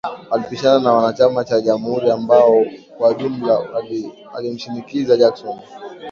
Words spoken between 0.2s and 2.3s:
Walipishana na wanachama cha jamhuri